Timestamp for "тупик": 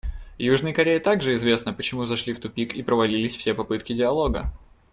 2.39-2.73